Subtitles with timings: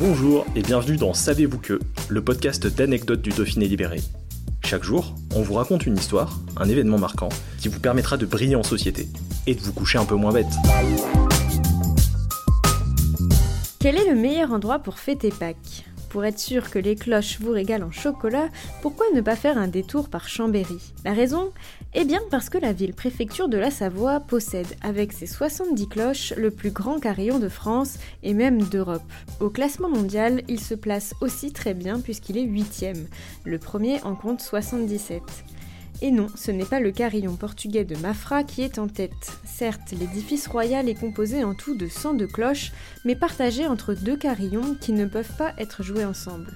[0.00, 1.78] Bonjour et bienvenue dans Savez-vous que,
[2.08, 4.00] le podcast d'anecdotes du Dauphiné libéré.
[4.64, 7.28] Chaque jour, on vous raconte une histoire, un événement marquant,
[7.58, 9.08] qui vous permettra de briller en société
[9.46, 10.46] et de vous coucher un peu moins bête.
[13.78, 15.84] Quel est le meilleur endroit pour fêter Pâques?
[16.10, 18.48] Pour être sûr que les cloches vous régalent en chocolat,
[18.82, 20.92] pourquoi ne pas faire un détour par Chambéry?
[21.04, 21.52] La raison?
[21.94, 26.50] Eh bien parce que la ville-préfecture de la Savoie possède, avec ses 70 cloches, le
[26.50, 29.04] plus grand carillon de France et même d'Europe.
[29.38, 33.06] Au classement mondial, il se place aussi très bien puisqu'il est 8ème.
[33.44, 35.22] Le premier en compte 77.
[36.02, 39.38] Et non, ce n'est pas le carillon portugais de Mafra qui est en tête.
[39.44, 42.72] Certes, l'édifice royal est composé en tout de 102 cloches,
[43.04, 46.52] mais partagé entre deux carillons qui ne peuvent pas être joués ensemble.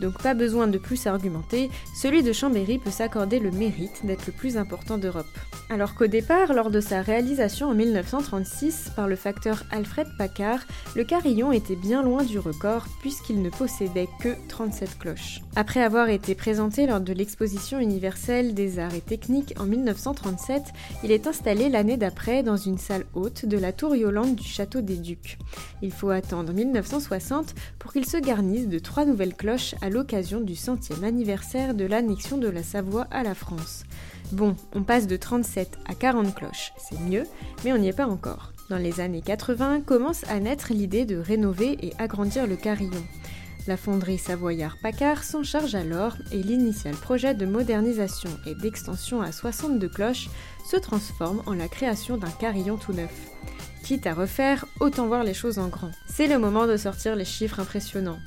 [0.00, 4.32] Donc pas besoin de plus argumenter, celui de Chambéry peut s'accorder le mérite d'être le
[4.32, 5.26] plus important d'Europe.
[5.68, 10.60] Alors qu'au départ, lors de sa réalisation en 1936 par le facteur Alfred Paccard,
[10.96, 15.42] le carillon était bien loin du record puisqu'il ne possédait que 37 cloches.
[15.54, 20.62] Après avoir été présenté lors de l'exposition universelle des arts et techniques en 1937,
[21.04, 24.80] il est installé l'année d'après dans une salle haute de la tour Yolande du château
[24.80, 25.38] des Ducs.
[25.82, 30.56] Il faut attendre 1960 pour qu'il se garnisse de trois nouvelles cloches à l'occasion du
[30.56, 33.84] centième anniversaire de l'annexion de la Savoie à la France.
[34.32, 37.24] Bon, on passe de 37 à 40 cloches, c'est mieux,
[37.64, 38.52] mais on n'y est pas encore.
[38.70, 43.02] Dans les années 80 commence à naître l'idée de rénover et agrandir le carillon.
[43.66, 49.32] La fonderie Savoyard Paccard s'en charge alors et l'initial projet de modernisation et d'extension à
[49.32, 50.30] 62 cloches
[50.70, 53.12] se transforme en la création d'un carillon tout neuf.
[53.82, 55.90] Quitte à refaire, autant voir les choses en grand.
[56.06, 58.20] C'est le moment de sortir les chiffres impressionnants.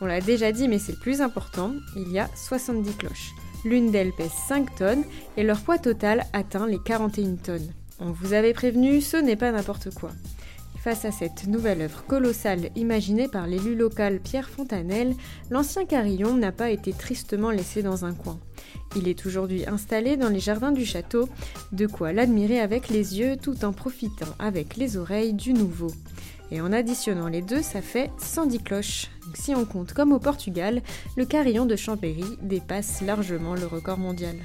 [0.00, 3.32] On l'a déjà dit, mais c'est le plus important, il y a 70 cloches.
[3.64, 5.04] L'une d'elles pèse 5 tonnes
[5.36, 7.72] et leur poids total atteint les 41 tonnes.
[7.98, 10.10] On vous avait prévenu, ce n'est pas n'importe quoi.
[10.78, 15.14] Face à cette nouvelle œuvre colossale imaginée par l'élu local Pierre Fontanelle,
[15.50, 18.38] l'ancien carillon n'a pas été tristement laissé dans un coin.
[18.94, 21.28] Il est aujourd'hui installé dans les jardins du château,
[21.72, 25.90] de quoi l'admirer avec les yeux tout en profitant avec les oreilles du nouveau.
[26.50, 29.06] Et en additionnant les deux, ça fait 110 cloches.
[29.34, 30.82] Si on compte comme au Portugal,
[31.16, 34.36] le carillon de Chambéry dépasse largement le record mondial.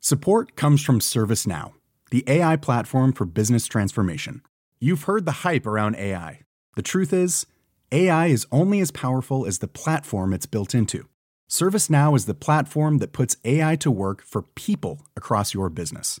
[0.00, 1.72] Support comes from ServiceNow,
[2.12, 4.40] the AI platform for business transformation.
[4.80, 6.42] You've heard the hype around AI.
[6.76, 7.46] The truth is,
[7.90, 11.08] AI is only as powerful as the platform it's built into.
[11.50, 16.20] ServiceNow is the platform that puts AI to work for people across your business